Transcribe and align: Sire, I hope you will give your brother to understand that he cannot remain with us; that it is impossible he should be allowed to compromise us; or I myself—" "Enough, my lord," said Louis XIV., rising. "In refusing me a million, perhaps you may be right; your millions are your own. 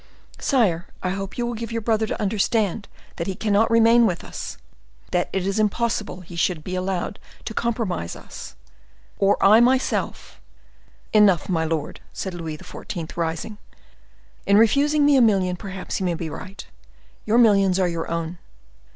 Sire, 0.39 0.87
I 1.03 1.11
hope 1.11 1.37
you 1.37 1.45
will 1.45 1.53
give 1.53 1.71
your 1.71 1.83
brother 1.83 2.07
to 2.07 2.19
understand 2.19 2.87
that 3.17 3.27
he 3.27 3.35
cannot 3.35 3.69
remain 3.69 4.07
with 4.07 4.23
us; 4.23 4.57
that 5.11 5.29
it 5.31 5.45
is 5.45 5.59
impossible 5.59 6.21
he 6.21 6.35
should 6.35 6.63
be 6.63 6.73
allowed 6.73 7.19
to 7.45 7.53
compromise 7.53 8.15
us; 8.15 8.55
or 9.19 9.37
I 9.45 9.59
myself—" 9.59 10.41
"Enough, 11.13 11.49
my 11.49 11.65
lord," 11.65 11.99
said 12.13 12.33
Louis 12.33 12.57
XIV., 12.57 13.15
rising. 13.15 13.59
"In 14.47 14.57
refusing 14.57 15.05
me 15.05 15.17
a 15.17 15.21
million, 15.21 15.55
perhaps 15.55 15.99
you 15.99 16.07
may 16.07 16.15
be 16.15 16.31
right; 16.31 16.65
your 17.27 17.37
millions 17.37 17.77
are 17.77 17.87
your 17.87 18.09
own. 18.09 18.39